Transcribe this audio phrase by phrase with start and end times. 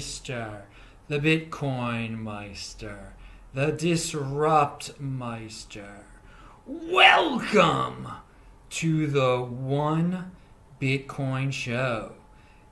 [0.00, 0.62] Meister,
[1.08, 3.12] the Bitcoin Meister,
[3.52, 6.06] the Disrupt Meister.
[6.66, 8.08] Welcome
[8.70, 10.30] to the One
[10.80, 12.12] Bitcoin Show.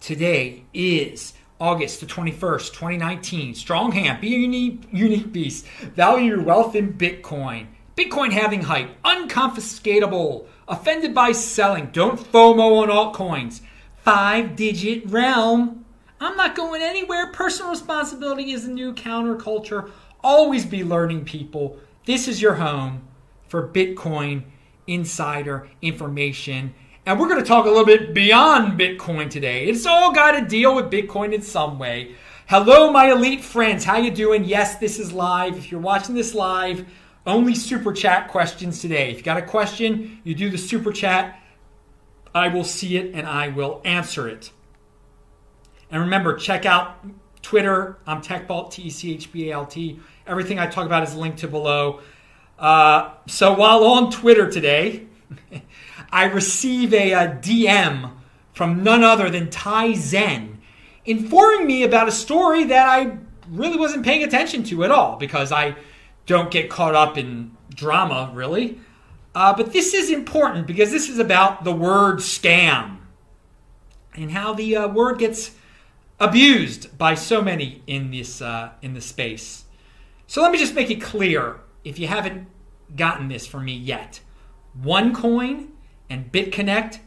[0.00, 3.54] Today is August the 21st, 2019.
[3.54, 5.64] Strong hand, be a unique, unique beast.
[5.94, 7.68] Value your wealth in Bitcoin.
[7.96, 11.86] Bitcoin having hype, unconfiscatable, offended by selling.
[11.92, 13.60] Don't FOMO on altcoins.
[13.98, 15.81] Five digit realm.
[16.24, 17.28] I'm not going anywhere.
[17.28, 19.90] Personal responsibility is the new counterculture.
[20.22, 21.78] Always be learning, people.
[22.04, 23.08] This is your home
[23.48, 24.44] for Bitcoin
[24.86, 29.66] insider information and we're going to talk a little bit beyond Bitcoin today.
[29.66, 32.14] It's all got to deal with Bitcoin in some way.
[32.46, 33.84] Hello, my elite friends.
[33.84, 34.44] How you doing?
[34.44, 35.58] Yes, this is live.
[35.58, 36.86] If you're watching this live,
[37.26, 39.10] only super chat questions today.
[39.10, 41.40] If you got a question, you do the super chat.
[42.32, 44.52] I will see it and I will answer it.
[45.92, 47.06] And remember, check out
[47.42, 47.98] Twitter.
[48.06, 50.00] I'm TechBalt, T E C H B A L T.
[50.26, 52.00] Everything I talk about is linked to below.
[52.58, 55.06] Uh, so while on Twitter today,
[56.12, 58.10] I receive a, a DM
[58.54, 60.62] from none other than Tai Zen
[61.04, 63.18] informing me about a story that I
[63.50, 65.76] really wasn't paying attention to at all because I
[66.24, 68.78] don't get caught up in drama, really.
[69.34, 72.98] Uh, but this is important because this is about the word scam
[74.14, 75.52] and how the uh, word gets
[76.22, 79.64] abused by so many in this uh, in this space.
[80.26, 82.46] So let me just make it clear if you haven't
[82.96, 84.20] gotten this from me yet.
[84.80, 85.68] OneCoin
[86.08, 87.00] and BitConnect,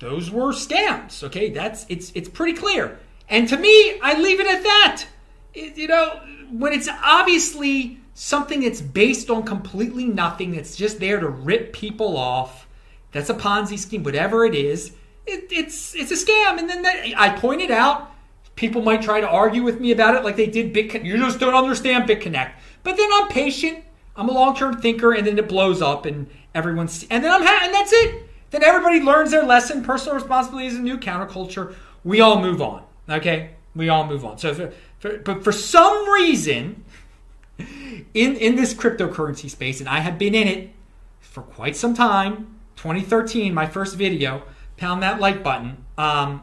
[0.00, 1.22] those were scams.
[1.22, 2.98] Okay, that's it's it's pretty clear.
[3.28, 5.04] And to me, I leave it at that.
[5.52, 6.20] It, you know,
[6.50, 12.16] when it's obviously something that's based on completely nothing, that's just there to rip people
[12.16, 12.66] off,
[13.12, 14.92] that's a Ponzi scheme, whatever it is.
[15.28, 16.58] It, it's it's a scam.
[16.58, 18.10] And then that, I pointed out,
[18.56, 21.04] people might try to argue with me about it, like they did BitConnect.
[21.04, 22.52] You just don't understand BitConnect.
[22.82, 23.84] But then I'm patient.
[24.16, 27.60] I'm a long-term thinker, and then it blows up, and everyone's and then I'm ha-
[27.62, 28.24] and that's it.
[28.50, 29.84] Then everybody learns their lesson.
[29.84, 31.74] Personal responsibility is a new counterculture.
[32.02, 32.82] We all move on.
[33.08, 34.38] Okay, we all move on.
[34.38, 36.84] So, for, for, but for some reason,
[37.58, 40.70] in in this cryptocurrency space, and I have been in it
[41.20, 42.54] for quite some time.
[42.76, 44.42] 2013, my first video.
[44.78, 45.84] Pound that like button.
[45.98, 46.42] Um,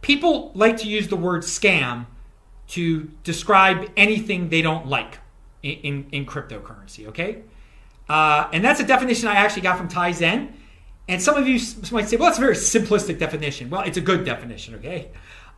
[0.00, 2.06] people like to use the word scam
[2.68, 5.18] to describe anything they don't like
[5.62, 7.08] in, in, in cryptocurrency.
[7.08, 7.42] Okay.
[8.08, 10.54] Uh, and that's a definition I actually got from Tai Zen.
[11.08, 11.58] And some of you
[11.92, 13.70] might say, well, that's a very simplistic definition.
[13.70, 15.10] Well, it's a good definition, okay,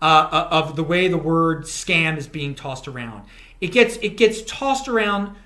[0.02, 3.24] uh, uh, of the way the word scam is being tossed around.
[3.60, 5.36] It gets it gets tossed around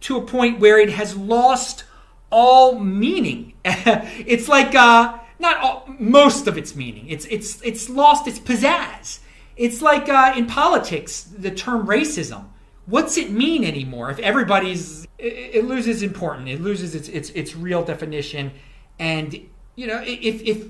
[0.00, 1.84] to a point where it has lost
[2.30, 3.54] all meaning.
[3.64, 7.08] it's like uh, not all, most of its meaning.
[7.08, 9.20] It's it's it's lost its pizzazz.
[9.56, 12.46] It's like uh, in politics, the term racism
[12.90, 17.54] what's it mean anymore if everybody's it, it loses importance it loses its, its its
[17.54, 18.50] real definition
[18.98, 19.40] and
[19.76, 20.68] you know if if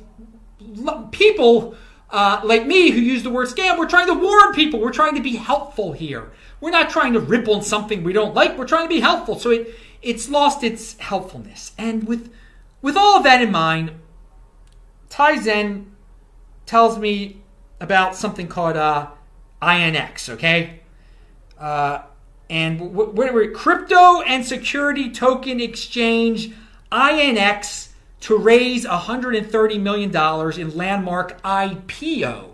[1.10, 1.74] people
[2.10, 5.14] uh, like me who use the word scam we're trying to warn people we're trying
[5.14, 8.66] to be helpful here we're not trying to rip on something we don't like we're
[8.66, 12.32] trying to be helpful so it it's lost its helpfulness and with
[12.82, 13.92] with all of that in mind
[15.08, 15.90] tai zen
[16.66, 17.40] tells me
[17.80, 19.08] about something called uh,
[19.62, 20.80] inx okay
[21.58, 22.02] uh,
[22.48, 26.52] and whatever crypto and security token exchange
[26.90, 27.90] INX
[28.20, 32.48] to raise 130 million dollars in landmark IPO.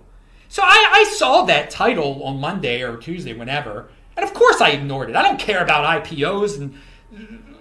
[0.49, 4.71] So I, I, saw that title on Monday or Tuesday, whenever, and of course I
[4.71, 5.17] ignored it.
[5.17, 6.79] I don't care about IPOs, and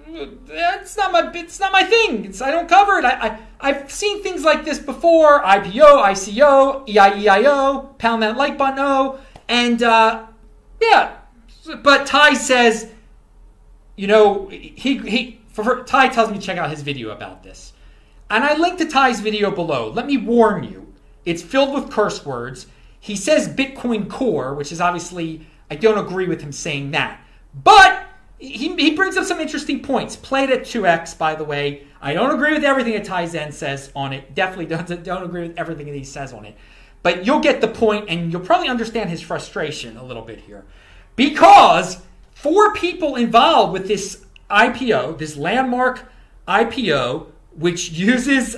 [0.07, 2.25] it's not my it's not my thing.
[2.25, 3.05] It's, I don't cover it.
[3.05, 8.79] I, I have seen things like this before: IPO, ICO, EIEIO, pound that like button
[8.79, 10.27] oh, and uh,
[10.81, 11.17] yeah,
[11.81, 12.91] but Tai says,
[13.95, 17.73] you know, he he for, Tai tells me to check out his video about this,
[18.29, 19.89] and I linked to Tai's video below.
[19.89, 20.93] Let me warn you,
[21.25, 22.67] it's filled with curse words.
[22.99, 27.19] He says Bitcoin Core, which is obviously I don't agree with him saying that,
[27.53, 28.05] but
[28.37, 30.15] he, he brings up some interesting points.
[30.15, 31.87] Played at 2x, by the way.
[32.01, 34.35] I don't agree with everything that Tai Zen says on it.
[34.35, 36.55] Definitely don't, don't agree with everything that he says on it.
[37.03, 40.65] But you'll get the point and you'll probably understand his frustration a little bit here
[41.15, 42.01] because
[42.33, 46.11] four people involved with this IPO, this landmark
[46.47, 48.57] IPO, which uses,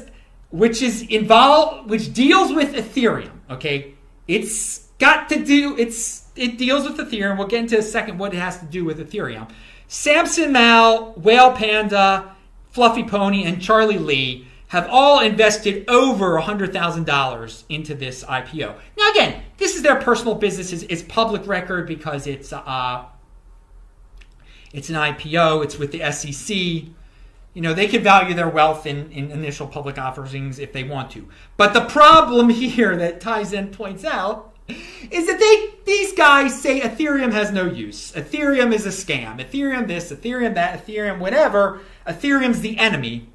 [0.50, 3.32] which is involved, which deals with Ethereum.
[3.50, 3.96] Okay,
[4.28, 7.38] it's got to do, it's it deals with Ethereum.
[7.38, 9.50] We'll get into a second what it has to do with Ethereum.
[9.88, 12.36] Samson Mow, Whale Panda,
[12.72, 18.76] Fluffy Pony, and Charlie Lee have all invested over $100,000 into this IPO.
[18.98, 20.74] Now, again, this is their personal business.
[20.74, 23.06] It's, it's public record because it's uh,
[24.74, 25.64] it's an IPO.
[25.64, 26.56] It's with the SEC.
[26.56, 31.12] You know, they can value their wealth in, in initial public offerings if they want
[31.12, 31.28] to.
[31.56, 36.82] But the problem here that Tai Zen points out is that they these guys say
[36.82, 38.12] Ethereum has no use.
[38.12, 39.40] Ethereum is a scam.
[39.40, 41.82] Ethereum this, Ethereum that, Ethereum whatever.
[42.06, 43.30] Ethereum's the enemy,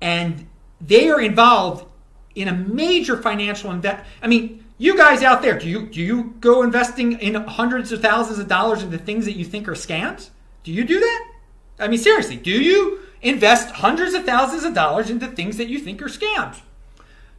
[0.00, 0.46] and
[0.80, 1.86] they are involved
[2.34, 4.04] in a major financial invest.
[4.22, 8.00] I mean, you guys out there, do you do you go investing in hundreds of
[8.00, 10.30] thousands of dollars into things that you think are scams?
[10.62, 11.32] Do you do that?
[11.80, 15.78] I mean, seriously, do you invest hundreds of thousands of dollars into things that you
[15.78, 16.60] think are scams?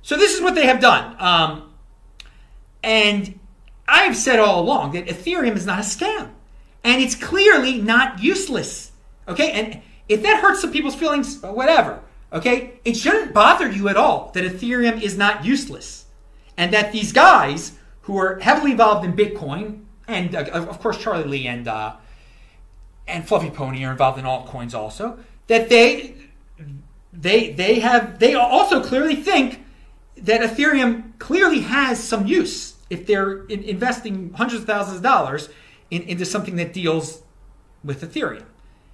[0.02, 1.16] So this is what they have done.
[1.20, 1.69] Um,
[2.84, 3.40] and
[3.88, 6.30] I've said all along that Ethereum is not a scam.
[6.84, 8.92] And it's clearly not useless.
[9.28, 9.52] Okay?
[9.52, 12.02] And if that hurts some people's feelings, whatever.
[12.32, 12.80] Okay?
[12.86, 16.06] It shouldn't bother you at all that Ethereum is not useless.
[16.56, 21.24] And that these guys who are heavily involved in Bitcoin, and uh, of course Charlie
[21.24, 21.96] Lee and uh,
[23.08, 26.16] and Fluffy Pony are involved in altcoins also, that they
[27.14, 29.64] they they have they also clearly think
[30.18, 35.50] that Ethereum clearly has some use if they're in investing hundreds of thousands of dollars
[35.92, 37.22] in, into something that deals
[37.84, 38.46] with Ethereum.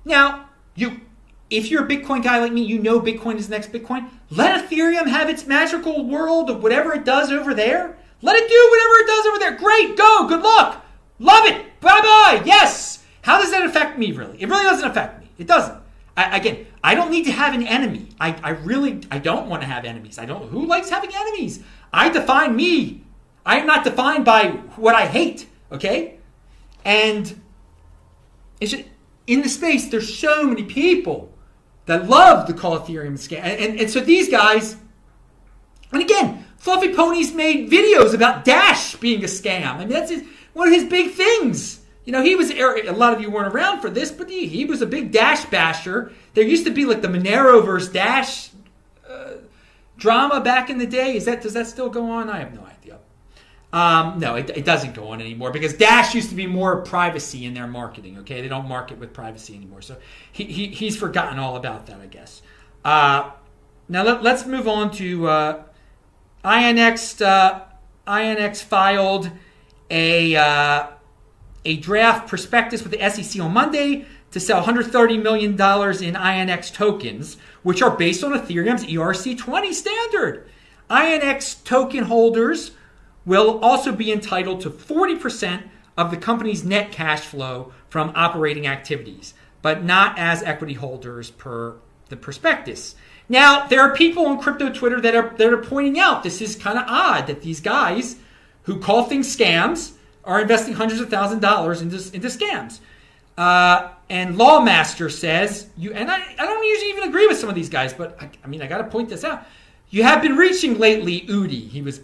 [0.04, 1.02] Now, you
[1.50, 4.10] if you're a Bitcoin guy like me, you know Bitcoin is the next Bitcoin.
[4.32, 7.98] Let Ethereum have its magical world of whatever it does over there.
[8.22, 9.58] Let it do whatever it does over there.
[9.58, 10.84] Great, go, good luck.
[11.20, 11.80] Love it.
[11.80, 12.42] Bye bye.
[12.46, 13.04] Yes.
[13.22, 14.42] How does that affect me, really?
[14.42, 15.30] It really doesn't affect me.
[15.38, 15.80] It doesn't.
[16.18, 18.10] I, again, I don't need to have an enemy.
[18.20, 20.18] I, I really, I don't want to have enemies.
[20.18, 20.50] I don't.
[20.50, 21.62] Who likes having enemies?
[21.92, 23.05] I define me.
[23.46, 25.48] I am not defined by what I hate.
[25.72, 26.18] Okay,
[26.84, 27.42] and
[28.60, 28.84] it's just,
[29.28, 29.90] in the space.
[29.90, 31.32] There's so many people
[31.86, 34.78] that love the call Ethereum scam, and, and, and so these guys.
[35.92, 39.68] And again, Fluffy Ponies made videos about Dash being a scam.
[39.68, 41.80] I mean, that's his, one of his big things.
[42.06, 44.66] You know, he was, a lot of you weren't around for this, but he, he
[44.66, 46.12] was a big Dash basher.
[46.34, 48.50] There used to be like the Monero versus Dash
[49.08, 49.34] uh,
[49.98, 51.16] drama back in the day.
[51.16, 52.30] Is that, does that still go on?
[52.30, 52.75] I have no idea.
[53.76, 57.44] Um, no, it, it, doesn't go on anymore because Dash used to be more privacy
[57.44, 58.20] in their marketing.
[58.20, 59.82] Okay, they don't market with privacy anymore.
[59.82, 59.98] So
[60.32, 62.42] he, he he's forgotten all about that, I guess.
[62.86, 63.32] Uh,
[63.90, 65.64] now let, us move on to uh,
[66.46, 67.22] INX.
[67.22, 67.66] Uh,
[68.08, 69.30] INX filed
[69.90, 70.88] a uh,
[71.66, 77.36] a draft prospectus with the SEC on Monday to sell $130 million in INX tokens,
[77.64, 80.50] which are based on Ethereum's ERC20 standard.
[80.90, 82.72] INX token holders
[83.26, 85.64] will also be entitled to 40%
[85.98, 91.76] of the company's net cash flow from operating activities, but not as equity holders per
[92.10, 92.96] the prospectus.
[93.28, 96.56] Now, there are people on crypto Twitter that are that are pointing out this is
[96.56, 98.18] kind of odd that these guys
[98.64, 99.94] who call things scams
[100.24, 102.80] are investing hundreds of thousands of dollars into, into scams.
[103.38, 107.56] Uh, and Lawmaster says, you and I, I don't usually even agree with some of
[107.56, 109.46] these guys, but I, I mean, I got to point this out.
[109.90, 111.68] You have been reaching lately, Udi.
[111.70, 112.02] He was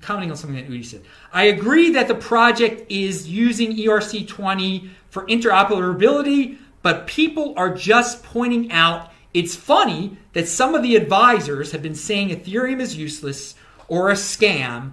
[0.00, 1.02] commenting on something that Udi said.
[1.32, 8.70] I agree that the project is using ERC20 for interoperability, but people are just pointing
[8.72, 13.54] out it's funny that some of the advisors have been saying Ethereum is useless
[13.86, 14.92] or a scam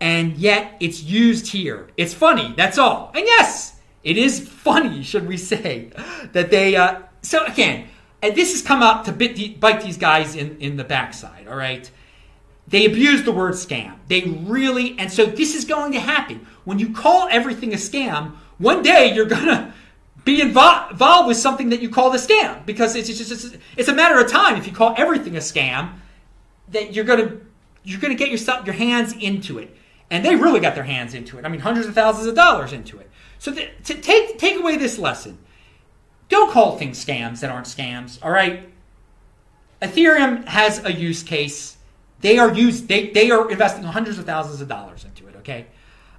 [0.00, 1.88] and yet it's used here.
[1.96, 3.12] It's funny, that's all.
[3.14, 5.90] And yes, it is funny, should we say,
[6.32, 6.74] that they.
[6.76, 7.88] Uh, so again,
[8.22, 11.56] and this has come up to bit, bite these guys in, in the backside, all
[11.56, 11.90] right?
[12.70, 13.96] They abuse the word scam.
[14.08, 16.46] They really, and so this is going to happen.
[16.64, 19.74] When you call everything a scam, one day you're going to
[20.24, 23.94] be involved, with something that you call the scam because it's just it's, it's a
[23.94, 25.94] matter of time if you call everything a scam
[26.68, 27.40] that you're going to
[27.82, 29.74] you're going to get yourself your hands into it
[30.10, 31.44] and they really got their hands into it.
[31.44, 33.10] I mean, hundreds of thousands of dollars into it.
[33.38, 35.38] So th- to take take away this lesson,
[36.28, 38.18] don't call things scams that aren't scams.
[38.22, 38.68] All right.
[39.80, 41.76] Ethereum has a use case.
[42.20, 42.88] They are used.
[42.88, 45.36] They they are investing hundreds of thousands of dollars into it.
[45.36, 45.66] Okay.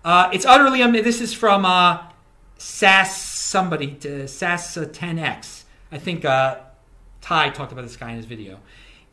[0.04, 0.82] Uh, it's utterly.
[0.82, 2.04] Um, this is from uh,
[2.58, 5.64] SAS somebody to SAS 10x.
[5.92, 6.60] I think uh,
[7.20, 8.60] Tai talked about this guy in his video.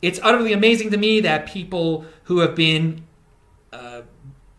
[0.01, 3.03] It's utterly amazing to me that people who have been
[3.73, 4.03] uh,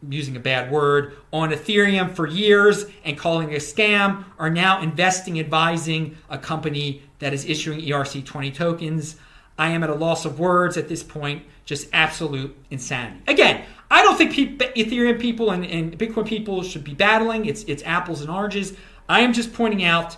[0.08, 4.82] using a bad word, on Ethereum for years and calling it a scam are now
[4.82, 9.16] investing, advising a company that is issuing ERC20 tokens.
[9.60, 13.20] I am at a loss of words at this point, just absolute insanity.
[13.28, 17.44] Again, I don't think Ethereum people and, and Bitcoin people should be battling.
[17.44, 18.74] It's, it's apples and oranges.
[19.06, 20.16] I am just pointing out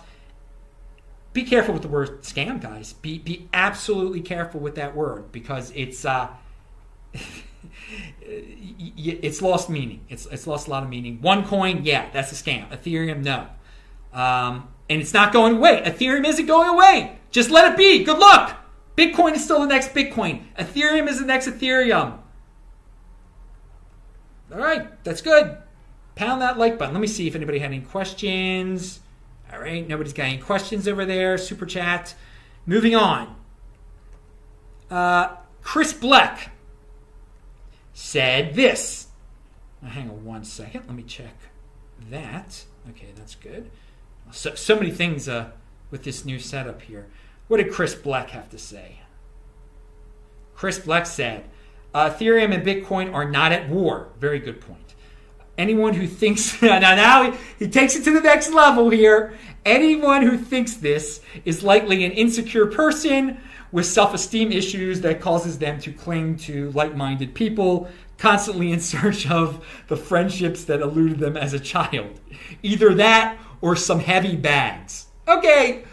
[1.33, 2.93] be careful with the word scam, guys.
[2.93, 6.05] Be, be absolutely careful with that word because it's.
[6.05, 6.29] Uh,
[8.21, 10.05] it's lost meaning.
[10.07, 11.19] It's it's lost a lot of meaning.
[11.19, 12.69] OneCoin, yeah, that's a scam.
[12.69, 13.47] Ethereum, no.
[14.13, 15.81] Um, and it's not going away.
[15.83, 17.17] Ethereum isn't going away.
[17.31, 18.03] Just let it be.
[18.03, 18.62] Good luck.
[18.97, 20.43] Bitcoin is still the next Bitcoin.
[20.57, 22.19] Ethereum is the next Ethereum.
[24.51, 25.57] All right, that's good.
[26.15, 26.93] Pound that like button.
[26.93, 28.99] Let me see if anybody had any questions.
[29.51, 31.37] All right, nobody's got any questions over there.
[31.37, 32.13] Super chat.
[32.65, 33.35] Moving on.
[34.91, 36.51] Uh, Chris Black
[37.93, 39.07] said this.
[39.81, 40.83] Now, hang on one second.
[40.87, 41.35] Let me check
[42.09, 42.63] that.
[42.91, 43.71] Okay, that's good.
[44.31, 45.51] So, so many things uh,
[45.89, 47.07] with this new setup here.
[47.47, 48.99] What did Chris Black have to say?
[50.55, 51.45] Chris Black said,
[51.93, 54.09] uh, Ethereum and Bitcoin are not at war.
[54.19, 54.95] Very good point.
[55.57, 59.33] Anyone who thinks now, now he, he takes it to the next level here.
[59.65, 63.39] Anyone who thinks this is likely an insecure person
[63.71, 69.65] with self-esteem issues that causes them to cling to like-minded people, constantly in search of
[69.87, 72.19] the friendships that eluded them as a child.
[72.61, 75.07] Either that or some heavy bags.
[75.27, 75.85] Okay,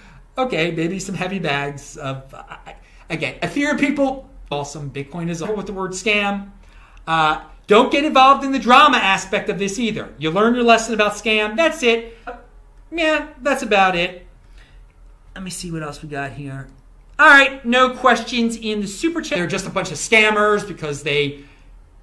[0.46, 2.34] okay, maybe some heavy bags of
[3.08, 4.90] again, Ethereum people, awesome.
[4.90, 6.50] Bitcoin is all with the word scam.
[7.06, 10.12] Uh, don't get involved in the drama aspect of this either.
[10.18, 11.56] You learn your lesson about scam.
[11.56, 12.16] That's it.
[12.90, 14.26] Yeah, that's about it.
[15.34, 16.68] Let me see what else we got here.
[17.18, 19.38] All right, no questions in the super chat.
[19.38, 21.44] They're just a bunch of scammers because they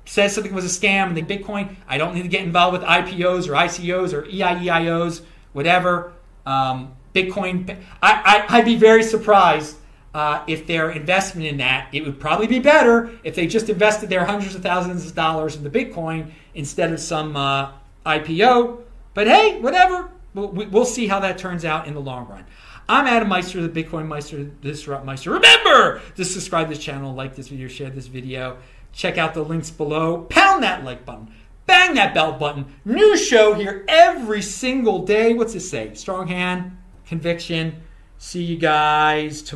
[0.06, 1.76] said something was a scam and they Bitcoin.
[1.88, 5.22] I don't need to get involved with IPOs or ICOs or EIEIOs,
[5.54, 6.14] whatever.
[6.46, 9.78] Um, Bitcoin, I, I, would be very surprised
[10.14, 14.10] uh, if their investment in that, it would probably be better if they just invested
[14.10, 17.72] their hundreds of thousands of dollars in the Bitcoin instead of some uh,
[18.06, 18.82] IPO.
[19.14, 20.10] But hey, whatever.
[20.34, 22.46] We'll, we'll see how that turns out in the long run.
[22.90, 25.32] I'm Adam Meister, the Bitcoin Meister, the Disrupt Meister.
[25.32, 28.58] Remember to subscribe to this channel, like this video, share this video.
[28.94, 30.24] Check out the links below.
[30.30, 31.32] Pound that like button.
[31.68, 32.66] Bang that bell button.
[32.86, 35.34] New show here every single day.
[35.34, 35.94] What's it say?
[35.96, 36.78] Strong hand,
[37.08, 37.82] conviction.
[38.18, 39.56] See you guys tomorrow.